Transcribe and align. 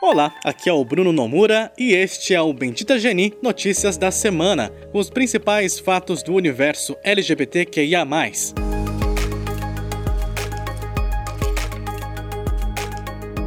Olá, 0.00 0.34
aqui 0.42 0.70
é 0.70 0.72
o 0.72 0.82
Bruno 0.82 1.12
Nomura 1.12 1.70
e 1.76 1.92
este 1.92 2.34
é 2.34 2.40
o 2.40 2.54
Bendita 2.54 2.98
Geni 2.98 3.34
Notícias 3.42 3.98
da 3.98 4.10
Semana, 4.10 4.72
os 4.94 5.10
principais 5.10 5.78
fatos 5.78 6.22
do 6.22 6.32
universo 6.32 6.96
LGBTQIA. 7.04 8.06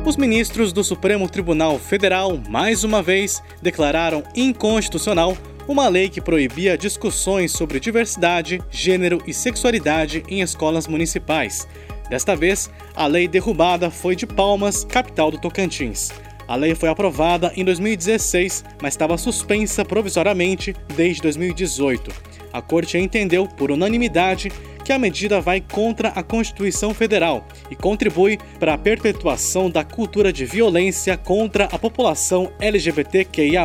Os 0.08 0.16
ministros 0.16 0.72
do 0.72 0.86
Supremo 0.86 1.28
Tribunal 1.28 1.78
Federal, 1.78 2.40
mais 2.48 2.86
uma 2.86 3.04
vez, 3.04 3.44
declararam 3.62 4.24
inconstitucional 4.34 5.38
uma 5.68 5.90
lei 5.90 6.08
que 6.08 6.22
proibia 6.22 6.78
discussões 6.78 7.52
sobre 7.52 7.78
diversidade, 7.78 8.62
gênero 8.72 9.22
e 9.28 9.34
sexualidade 9.34 10.24
em 10.30 10.40
escolas 10.40 10.88
municipais. 10.88 11.68
Desta 12.10 12.38
vez, 12.38 12.72
a 12.96 13.06
lei 13.06 13.28
derrubada 13.28 13.92
foi 13.92 14.16
de 14.16 14.26
Palmas, 14.26 14.86
capital 14.86 15.30
do 15.30 15.42
Tocantins. 15.42 16.10
A 16.48 16.55
lei 16.55 16.74
foi 16.74 16.88
aprovada 16.88 17.52
em 17.58 17.66
2016, 17.66 18.64
mas 18.82 18.94
estava 18.94 19.18
suspensa 19.18 19.84
provisoriamente 19.84 20.74
desde 20.96 21.22
2018. 21.24 22.37
A 22.58 22.62
corte 22.62 22.98
entendeu, 22.98 23.48
por 23.48 23.70
unanimidade, 23.70 24.52
que 24.84 24.92
a 24.92 24.98
medida 24.98 25.40
vai 25.40 25.62
contra 25.62 26.10
a 26.10 26.24
Constituição 26.24 26.92
Federal 26.92 27.46
e 27.70 27.76
contribui 27.76 28.40
para 28.60 28.74
a 28.74 28.78
perpetuação 28.80 29.70
da 29.70 29.84
cultura 29.84 30.34
de 30.34 30.44
violência 30.44 31.16
contra 31.16 31.66
a 31.66 31.78
população 31.78 32.52
LGBTQIA. 32.60 33.64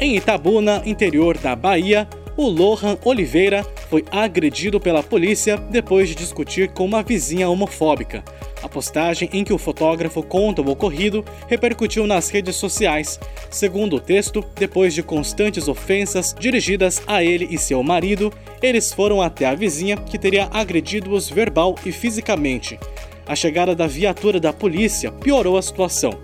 Em 0.00 0.16
Itabuna, 0.16 0.80
interior 0.86 1.36
da 1.36 1.54
Bahia, 1.54 2.08
o 2.36 2.48
Lohan 2.48 2.98
Oliveira 3.04 3.64
foi 3.88 4.04
agredido 4.10 4.80
pela 4.80 5.02
polícia 5.02 5.56
depois 5.56 6.08
de 6.08 6.14
discutir 6.14 6.68
com 6.68 6.84
uma 6.84 7.02
vizinha 7.02 7.48
homofóbica. 7.48 8.24
A 8.62 8.68
postagem 8.68 9.28
em 9.32 9.44
que 9.44 9.52
o 9.52 9.58
fotógrafo 9.58 10.22
conta 10.22 10.62
o 10.62 10.70
ocorrido 10.70 11.24
repercutiu 11.46 12.06
nas 12.06 12.30
redes 12.30 12.56
sociais. 12.56 13.20
Segundo 13.50 13.96
o 13.96 14.00
texto, 14.00 14.44
depois 14.56 14.94
de 14.94 15.02
constantes 15.02 15.68
ofensas 15.68 16.34
dirigidas 16.38 17.02
a 17.06 17.22
ele 17.22 17.46
e 17.50 17.58
seu 17.58 17.82
marido, 17.82 18.32
eles 18.62 18.92
foram 18.92 19.20
até 19.20 19.46
a 19.46 19.54
vizinha 19.54 19.96
que 19.96 20.18
teria 20.18 20.48
agredido-os 20.50 21.28
verbal 21.28 21.74
e 21.84 21.92
fisicamente. 21.92 22.78
A 23.26 23.36
chegada 23.36 23.74
da 23.74 23.86
viatura 23.86 24.40
da 24.40 24.52
polícia 24.52 25.12
piorou 25.12 25.56
a 25.56 25.62
situação. 25.62 26.18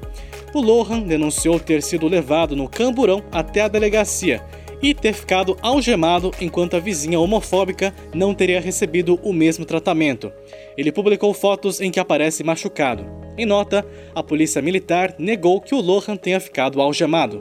O 0.53 0.61
Lohan 0.61 1.00
denunciou 1.00 1.61
ter 1.61 1.83
sido 1.83 2.08
levado 2.08 2.56
no 2.56 2.69
camburão 2.69 3.22
até 3.31 3.61
a 3.61 3.69
delegacia 3.69 4.42
e 4.83 4.95
ter 4.95 5.12
ficado 5.12 5.56
algemado 5.61 6.31
enquanto 6.41 6.77
a 6.77 6.81
vizinha 6.81 7.20
homofóbica 7.20 7.95
não 8.14 8.34
teria 8.34 8.61
recebido 8.61 9.19
o 9.22 9.33
mesmo 9.33 9.64
tratamento. 9.64 10.33
Ele 10.77 10.92
publicou 10.92 11.34
fotos 11.34 11.81
em 11.81 11.91
que 11.91 12.00
aparece 12.00 12.42
machucado. 12.42 13.05
Em 13.37 13.47
nota, 13.47 13.87
a 14.14 14.22
polícia 14.22 14.62
militar 14.62 15.14
negou 15.19 15.61
que 15.61 15.75
o 15.75 15.81
Lohan 15.81 16.17
tenha 16.17 16.41
ficado 16.41 16.81
algemado. 16.81 17.41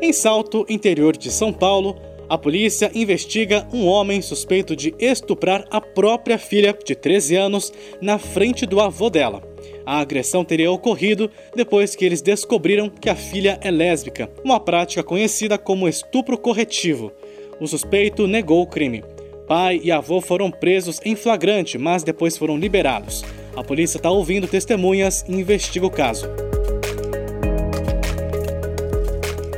Em 0.00 0.12
Salto, 0.12 0.64
interior 0.68 1.16
de 1.16 1.30
São 1.30 1.52
Paulo, 1.52 1.96
a 2.28 2.36
polícia 2.36 2.90
investiga 2.94 3.66
um 3.72 3.86
homem 3.86 4.20
suspeito 4.20 4.74
de 4.74 4.94
estuprar 4.98 5.64
a 5.70 5.80
própria 5.80 6.38
filha 6.38 6.76
de 6.84 6.94
13 6.94 7.36
anos 7.36 7.72
na 8.00 8.18
frente 8.18 8.66
do 8.66 8.80
avô 8.80 9.08
dela. 9.08 9.42
A 9.84 10.00
agressão 10.00 10.44
teria 10.44 10.70
ocorrido 10.70 11.30
depois 11.54 11.94
que 11.94 12.04
eles 12.04 12.20
descobriram 12.20 12.88
que 12.88 13.08
a 13.08 13.14
filha 13.14 13.58
é 13.62 13.70
lésbica, 13.70 14.28
uma 14.44 14.58
prática 14.58 15.04
conhecida 15.04 15.56
como 15.56 15.88
estupro 15.88 16.36
corretivo. 16.36 17.12
O 17.60 17.66
suspeito 17.68 18.26
negou 18.26 18.62
o 18.62 18.66
crime. 18.66 19.04
Pai 19.46 19.80
e 19.82 19.92
avô 19.92 20.20
foram 20.20 20.50
presos 20.50 21.00
em 21.04 21.14
flagrante, 21.14 21.78
mas 21.78 22.02
depois 22.02 22.36
foram 22.36 22.58
liberados. 22.58 23.24
A 23.54 23.62
polícia 23.62 23.98
está 23.98 24.10
ouvindo 24.10 24.48
testemunhas 24.48 25.24
e 25.28 25.32
investiga 25.32 25.86
o 25.86 25.90
caso. 25.90 26.45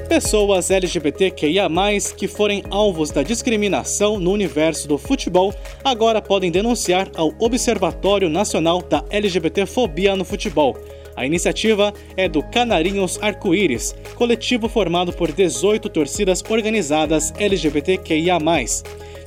Pessoas 0.09 0.71
LGBTQIA, 0.71 1.69
que 2.17 2.27
forem 2.27 2.63
alvos 2.71 3.11
da 3.11 3.23
discriminação 3.23 4.19
no 4.19 4.33
universo 4.33 4.89
do 4.89 4.97
futebol, 4.97 5.55
agora 5.85 6.23
podem 6.23 6.51
denunciar 6.51 7.11
ao 7.15 7.35
Observatório 7.39 8.31
Nacional 8.31 8.81
da 8.81 9.05
LGBTfobia 9.11 10.17
no 10.17 10.25
Futebol. 10.25 10.79
A 11.15 11.27
iniciativa 11.27 11.93
é 12.17 12.27
do 12.27 12.43
Canarinhos 12.43 13.19
Arco-Íris, 13.21 13.95
coletivo 14.15 14.67
formado 14.67 15.13
por 15.13 15.31
18 15.31 15.91
torcidas 15.91 16.43
organizadas 16.49 17.35
LGBTQIA. 17.39 18.39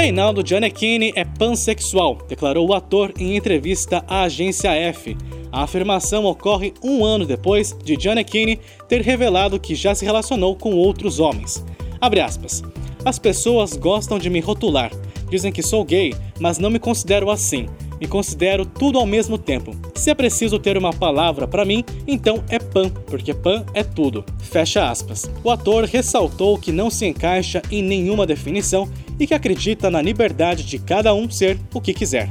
Reinaldo 0.00 0.42
Gianecchini 0.42 1.12
é 1.14 1.26
pansexual, 1.26 2.16
declarou 2.26 2.70
o 2.70 2.72
ator 2.72 3.12
em 3.18 3.36
entrevista 3.36 4.02
à 4.08 4.22
agência 4.22 4.70
F. 4.70 5.14
A 5.52 5.62
afirmação 5.64 6.24
ocorre 6.24 6.72
um 6.82 7.04
ano 7.04 7.26
depois 7.26 7.76
de 7.84 8.00
Gianecchini 8.00 8.58
ter 8.88 9.02
revelado 9.02 9.60
que 9.60 9.74
já 9.74 9.94
se 9.94 10.06
relacionou 10.06 10.56
com 10.56 10.72
outros 10.74 11.20
homens. 11.20 11.62
Abre 12.00 12.20
aspas. 12.20 12.62
As 13.04 13.18
pessoas 13.18 13.76
gostam 13.76 14.18
de 14.18 14.30
me 14.30 14.40
rotular. 14.40 14.90
Dizem 15.28 15.52
que 15.52 15.62
sou 15.62 15.84
gay, 15.84 16.14
mas 16.40 16.58
não 16.58 16.70
me 16.70 16.78
considero 16.78 17.30
assim. 17.30 17.68
Me 18.00 18.08
considero 18.08 18.64
tudo 18.64 18.98
ao 18.98 19.04
mesmo 19.04 19.36
tempo. 19.36 19.76
Se 19.94 20.10
é 20.10 20.14
preciso 20.14 20.58
ter 20.58 20.78
uma 20.78 20.92
palavra 20.92 21.46
para 21.46 21.66
mim, 21.66 21.84
então 22.06 22.42
é 22.48 22.58
pan, 22.58 22.88
porque 22.88 23.34
pan 23.34 23.66
é 23.74 23.84
tudo. 23.84 24.24
Fecha 24.38 24.88
aspas. 24.88 25.30
O 25.44 25.50
ator 25.50 25.84
ressaltou 25.84 26.58
que 26.58 26.72
não 26.72 26.88
se 26.88 27.04
encaixa 27.04 27.60
em 27.70 27.82
nenhuma 27.82 28.26
definição 28.26 28.88
e 29.18 29.26
que 29.26 29.34
acredita 29.34 29.90
na 29.90 30.00
liberdade 30.00 30.64
de 30.64 30.78
cada 30.78 31.12
um 31.12 31.28
ser 31.28 31.58
o 31.74 31.80
que 31.80 31.92
quiser. 31.92 32.30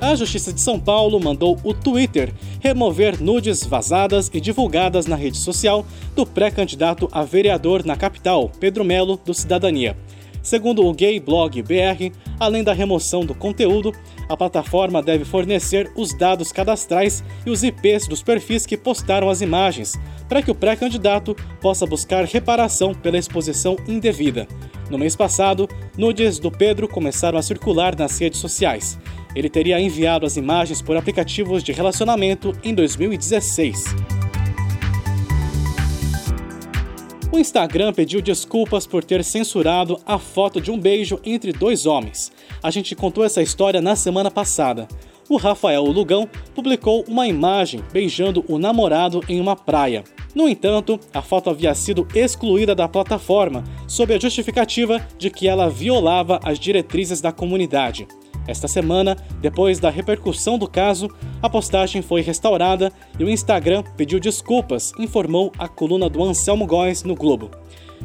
A 0.00 0.14
Justiça 0.14 0.52
de 0.52 0.60
São 0.60 0.78
Paulo 0.78 1.18
mandou 1.18 1.58
o 1.64 1.74
Twitter 1.74 2.32
remover 2.60 3.20
nudes 3.20 3.64
vazadas 3.64 4.30
e 4.32 4.40
divulgadas 4.40 5.06
na 5.06 5.16
rede 5.16 5.36
social 5.36 5.84
do 6.14 6.24
pré-candidato 6.24 7.08
a 7.10 7.24
vereador 7.24 7.84
na 7.84 7.96
capital, 7.96 8.50
Pedro 8.60 8.84
Melo, 8.84 9.20
do 9.24 9.34
Cidadania. 9.34 9.96
Segundo 10.48 10.86
o 10.86 10.94
Gay 10.94 11.20
Blog 11.20 11.60
BR, 11.60 12.10
além 12.40 12.64
da 12.64 12.72
remoção 12.72 13.20
do 13.20 13.34
conteúdo, 13.34 13.92
a 14.30 14.34
plataforma 14.34 15.02
deve 15.02 15.22
fornecer 15.22 15.92
os 15.94 16.16
dados 16.16 16.50
cadastrais 16.50 17.22
e 17.44 17.50
os 17.50 17.62
IPs 17.62 18.08
dos 18.08 18.22
perfis 18.22 18.64
que 18.64 18.74
postaram 18.74 19.28
as 19.28 19.42
imagens, 19.42 20.00
para 20.26 20.40
que 20.40 20.50
o 20.50 20.54
pré-candidato 20.54 21.36
possa 21.60 21.84
buscar 21.84 22.24
reparação 22.24 22.94
pela 22.94 23.18
exposição 23.18 23.76
indevida. 23.86 24.48
No 24.88 24.96
mês 24.96 25.14
passado, 25.14 25.68
nudes 25.98 26.38
do 26.38 26.50
Pedro 26.50 26.88
começaram 26.88 27.38
a 27.38 27.42
circular 27.42 27.94
nas 27.94 28.18
redes 28.18 28.40
sociais. 28.40 28.98
Ele 29.36 29.50
teria 29.50 29.78
enviado 29.78 30.24
as 30.24 30.38
imagens 30.38 30.80
por 30.80 30.96
aplicativos 30.96 31.62
de 31.62 31.72
relacionamento 31.72 32.56
em 32.64 32.74
2016. 32.74 33.84
O 37.30 37.38
Instagram 37.38 37.92
pediu 37.92 38.22
desculpas 38.22 38.86
por 38.86 39.04
ter 39.04 39.22
censurado 39.22 40.00
a 40.06 40.18
foto 40.18 40.62
de 40.62 40.70
um 40.70 40.78
beijo 40.78 41.20
entre 41.22 41.52
dois 41.52 41.84
homens. 41.84 42.32
A 42.62 42.70
gente 42.70 42.96
contou 42.96 43.22
essa 43.22 43.42
história 43.42 43.82
na 43.82 43.94
semana 43.94 44.30
passada. 44.30 44.88
O 45.28 45.36
Rafael 45.36 45.84
Lugão 45.84 46.26
publicou 46.54 47.04
uma 47.06 47.26
imagem 47.26 47.82
beijando 47.92 48.42
o 48.48 48.58
namorado 48.58 49.22
em 49.28 49.38
uma 49.42 49.54
praia. 49.54 50.04
No 50.34 50.48
entanto, 50.48 50.98
a 51.12 51.20
foto 51.20 51.50
havia 51.50 51.74
sido 51.74 52.08
excluída 52.14 52.74
da 52.74 52.88
plataforma 52.88 53.62
sob 53.86 54.14
a 54.14 54.18
justificativa 54.18 55.06
de 55.18 55.28
que 55.28 55.46
ela 55.46 55.68
violava 55.68 56.40
as 56.42 56.58
diretrizes 56.58 57.20
da 57.20 57.30
comunidade. 57.30 58.08
Esta 58.48 58.66
semana, 58.66 59.14
depois 59.42 59.78
da 59.78 59.90
repercussão 59.90 60.58
do 60.58 60.66
caso, 60.66 61.10
a 61.42 61.50
postagem 61.50 62.00
foi 62.00 62.22
restaurada 62.22 62.90
e 63.18 63.22
o 63.22 63.28
Instagram 63.28 63.84
pediu 63.94 64.18
desculpas, 64.18 64.90
informou 64.98 65.52
a 65.58 65.68
coluna 65.68 66.08
do 66.08 66.24
Anselmo 66.24 66.66
Góes 66.66 67.04
no 67.04 67.14
Globo. 67.14 67.50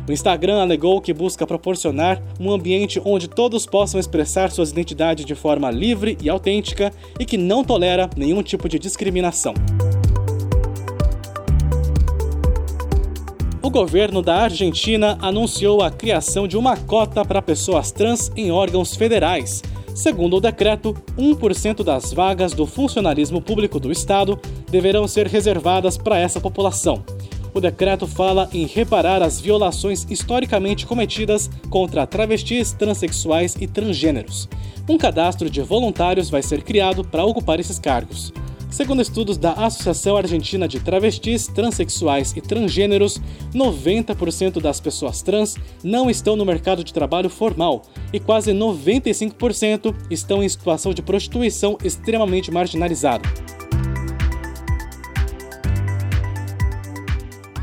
O 0.07 0.11
Instagram 0.11 0.61
alegou 0.61 0.99
que 0.99 1.13
busca 1.13 1.47
proporcionar 1.47 2.21
um 2.39 2.51
ambiente 2.51 3.01
onde 3.05 3.29
todos 3.29 3.65
possam 3.65 3.97
expressar 3.97 4.51
suas 4.51 4.71
identidades 4.71 5.23
de 5.23 5.33
forma 5.33 5.71
livre 5.71 6.17
e 6.21 6.29
autêntica 6.29 6.91
e 7.17 7.25
que 7.25 7.37
não 7.37 7.63
tolera 7.63 8.09
nenhum 8.17 8.43
tipo 8.43 8.67
de 8.67 8.77
discriminação. 8.77 9.53
O 13.61 13.69
governo 13.69 14.21
da 14.21 14.41
Argentina 14.41 15.17
anunciou 15.21 15.81
a 15.81 15.89
criação 15.89 16.49
de 16.49 16.57
uma 16.57 16.75
cota 16.75 17.23
para 17.23 17.41
pessoas 17.41 17.93
trans 17.93 18.29
em 18.35 18.51
órgãos 18.51 18.93
federais. 18.93 19.61
Segundo 19.95 20.37
o 20.37 20.41
decreto, 20.41 20.95
1% 21.17 21.83
das 21.83 22.11
vagas 22.11 22.53
do 22.53 22.65
funcionalismo 22.65 23.39
público 23.39 23.79
do 23.79 23.91
Estado 23.91 24.39
deverão 24.69 25.07
ser 25.07 25.27
reservadas 25.27 25.97
para 25.97 26.17
essa 26.17 26.41
população. 26.41 27.03
O 27.53 27.61
decreto 27.61 28.07
fala 28.07 28.49
em 28.51 28.65
reparar 28.65 29.21
as 29.21 29.39
violações 29.39 30.07
historicamente 30.09 30.87
cometidas 30.87 31.49
contra 31.69 32.07
travestis, 32.07 32.71
transexuais 32.71 33.55
e 33.61 33.67
transgêneros. 33.67 34.49
Um 34.89 34.97
cadastro 34.97 35.49
de 35.49 35.61
voluntários 35.61 36.29
vai 36.29 36.41
ser 36.41 36.63
criado 36.63 37.03
para 37.03 37.23
ocupar 37.23 37.59
esses 37.59 37.77
cargos. 37.77 38.33
Segundo 38.73 39.03
estudos 39.03 39.37
da 39.37 39.51
Associação 39.51 40.17
Argentina 40.17 40.67
de 40.67 40.79
Travestis, 40.79 41.45
Transsexuais 41.45 42.33
e 42.35 42.41
Transgêneros, 42.41 43.21
90% 43.53 44.59
das 44.59 44.79
pessoas 44.79 45.21
trans 45.21 45.55
não 45.83 46.09
estão 46.09 46.35
no 46.35 46.43
mercado 46.43 46.83
de 46.83 46.91
trabalho 46.91 47.29
formal 47.29 47.83
e 48.11 48.19
quase 48.19 48.51
95% 48.51 49.93
estão 50.09 50.41
em 50.41 50.49
situação 50.49 50.91
de 50.91 51.03
prostituição 51.03 51.77
extremamente 51.83 52.49
marginalizada. 52.49 53.29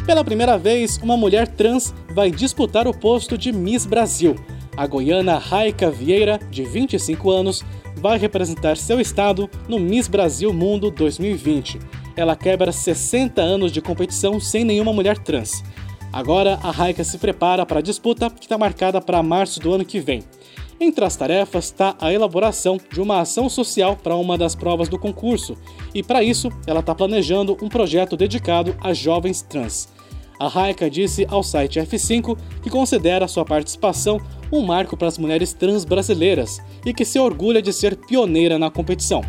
Pela 0.07 0.25
primeira 0.25 0.57
vez, 0.57 0.97
uma 0.99 1.17
mulher 1.17 1.49
trans 1.49 1.93
vai 2.15 2.31
disputar 2.31 2.87
o 2.87 2.97
posto 2.97 3.37
de 3.37 3.51
Miss 3.51 3.85
Brasil. 3.85 4.37
A 4.77 4.87
goiana 4.87 5.39
Raika 5.39 5.91
Vieira, 5.91 6.39
de 6.53 6.63
25 6.63 7.31
anos, 7.33 7.65
vai 8.01 8.19
representar 8.19 8.77
seu 8.77 8.99
estado 8.99 9.49
no 9.69 9.79
Miss 9.79 10.09
Brasil 10.09 10.53
Mundo 10.53 10.91
2020. 10.91 11.79
Ela 12.17 12.35
quebra 12.35 12.73
60 12.73 13.41
anos 13.41 13.71
de 13.71 13.81
competição 13.81 14.41
sem 14.41 14.65
nenhuma 14.65 14.93
mulher 14.93 15.19
trans. 15.19 15.63
Agora, 16.13 16.59
a 16.63 16.71
Raika 16.71 17.05
se 17.05 17.19
prepara 17.19 17.65
para 17.65 17.79
a 17.79 17.83
disputa 17.83 18.31
que 18.31 18.47
está 18.47 18.59
marcada 18.59 19.01
para 19.01 19.23
março 19.23 19.61
do 19.61 19.73
ano 19.73 19.85
que 19.85 20.01
vem. 20.01 20.25
Entre 20.81 21.05
as 21.05 21.15
tarefas 21.15 21.67
está 21.67 21.95
a 22.01 22.11
elaboração 22.11 22.81
de 22.91 23.03
uma 23.03 23.21
ação 23.21 23.51
social 23.51 23.97
para 23.97 24.17
uma 24.17 24.39
das 24.39 24.55
provas 24.55 24.89
do 24.89 24.99
concurso, 24.99 25.55
e 25.95 26.03
para 26.03 26.23
isso 26.23 26.51
ela 26.67 26.81
está 26.81 26.95
planejando 26.95 27.57
um 27.63 27.69
projeto 27.69 28.17
dedicado 28.17 28.75
a 28.81 28.95
jovens 28.95 29.43
trans. 29.43 29.89
A 30.41 30.49
Raika 30.49 30.89
disse 30.89 31.27
ao 31.29 31.43
site 31.43 31.79
F5 31.79 32.35
que 32.63 32.71
considera 32.71 33.29
sua 33.29 33.45
participação 33.45 34.19
um 34.51 34.63
marco 34.63 34.97
para 34.97 35.07
as 35.07 35.19
mulheres 35.19 35.53
trans 35.53 35.85
brasileiras 35.85 36.63
e 36.83 36.95
que 36.95 37.05
se 37.05 37.19
orgulha 37.19 37.61
de 37.61 37.75
ser 37.75 37.95
pioneira 37.95 38.59
na 38.59 38.71
competição. 38.71 39.21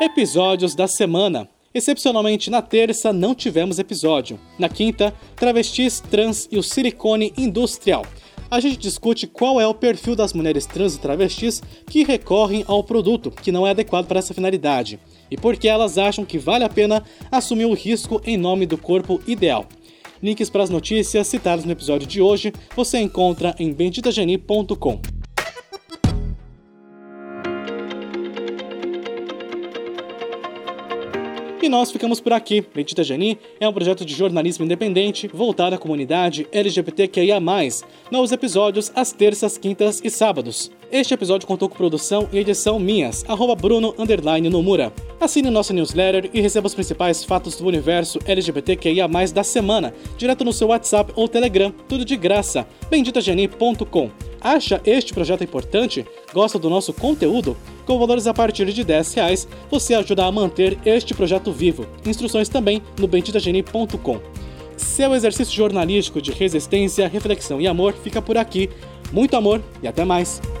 Episódios 0.00 0.74
da 0.74 0.88
semana. 0.88 1.48
Excepcionalmente, 1.72 2.50
na 2.50 2.60
terça 2.60 3.12
não 3.12 3.36
tivemos 3.36 3.78
episódio. 3.78 4.36
Na 4.58 4.68
quinta, 4.68 5.14
travestis, 5.36 6.00
trans 6.00 6.48
e 6.50 6.58
o 6.58 6.62
silicone 6.62 7.32
industrial. 7.38 8.04
A 8.50 8.58
gente 8.58 8.78
discute 8.78 9.28
qual 9.28 9.60
é 9.60 9.66
o 9.66 9.72
perfil 9.72 10.16
das 10.16 10.32
mulheres 10.32 10.66
trans 10.66 10.96
e 10.96 11.00
travestis 11.00 11.62
que 11.86 12.02
recorrem 12.02 12.64
ao 12.66 12.82
produto 12.82 13.30
que 13.30 13.52
não 13.52 13.64
é 13.64 13.70
adequado 13.70 14.08
para 14.08 14.18
essa 14.18 14.34
finalidade 14.34 14.98
e 15.32 15.36
por 15.36 15.56
que 15.56 15.66
elas 15.66 15.96
acham 15.96 16.26
que 16.26 16.38
vale 16.38 16.62
a 16.62 16.68
pena 16.68 17.02
assumir 17.30 17.64
o 17.64 17.72
risco 17.72 18.20
em 18.24 18.36
nome 18.36 18.66
do 18.66 18.76
corpo 18.76 19.20
ideal. 19.26 19.66
Links 20.22 20.50
para 20.50 20.62
as 20.62 20.70
notícias 20.70 21.26
citadas 21.26 21.64
no 21.64 21.72
episódio 21.72 22.06
de 22.06 22.20
hoje 22.20 22.52
você 22.76 22.98
encontra 22.98 23.54
em 23.58 23.72
benditageni.com. 23.72 25.00
E 31.62 31.68
nós 31.68 31.92
ficamos 31.92 32.20
por 32.20 32.32
aqui. 32.32 32.60
Bendita 32.74 33.04
Geni 33.04 33.38
é 33.58 33.68
um 33.68 33.72
projeto 33.72 34.04
de 34.04 34.14
jornalismo 34.14 34.64
independente 34.64 35.28
voltado 35.28 35.76
à 35.76 35.78
comunidade 35.78 36.46
LGBTQIA+, 36.52 37.40
novos 38.10 38.32
episódios 38.32 38.92
às 38.94 39.12
terças, 39.12 39.56
quintas 39.56 40.00
e 40.04 40.10
sábados. 40.10 40.70
Este 40.92 41.14
episódio 41.14 41.48
contou 41.48 41.70
com 41.70 41.74
produção 41.74 42.28
e 42.30 42.38
edição 42.38 42.78
minhas, 42.78 43.24
arroba 43.26 43.54
Bruno 43.54 43.94
Nomura. 44.50 44.92
Assine 45.18 45.48
nossa 45.48 45.72
newsletter 45.72 46.28
e 46.34 46.40
receba 46.42 46.66
os 46.66 46.74
principais 46.74 47.24
fatos 47.24 47.56
do 47.56 47.66
universo 47.66 48.18
LGBTQIA+, 48.26 49.08
da 49.32 49.42
semana, 49.42 49.94
direto 50.18 50.44
no 50.44 50.52
seu 50.52 50.68
WhatsApp 50.68 51.10
ou 51.16 51.26
Telegram, 51.26 51.72
tudo 51.88 52.04
de 52.04 52.14
graça. 52.14 52.66
benditageni.com 52.90 54.10
Acha 54.38 54.82
este 54.84 55.14
projeto 55.14 55.42
importante? 55.42 56.06
Gosta 56.30 56.58
do 56.58 56.68
nosso 56.68 56.92
conteúdo? 56.92 57.56
Com 57.86 57.98
valores 57.98 58.26
a 58.26 58.34
partir 58.34 58.70
de 58.70 58.84
10 58.84 59.14
reais, 59.14 59.48
você 59.70 59.94
ajuda 59.94 60.26
a 60.26 60.32
manter 60.32 60.78
este 60.84 61.14
projeto 61.14 61.50
vivo. 61.50 61.86
Instruções 62.04 62.50
também 62.50 62.82
no 63.00 63.08
benditageni.com. 63.08 64.20
Seu 64.76 65.14
exercício 65.14 65.54
jornalístico 65.54 66.20
de 66.20 66.32
resistência, 66.32 67.08
reflexão 67.08 67.62
e 67.62 67.66
amor 67.66 67.94
fica 67.94 68.20
por 68.20 68.36
aqui. 68.36 68.68
Muito 69.10 69.34
amor 69.34 69.62
e 69.82 69.88
até 69.88 70.04
mais! 70.04 70.51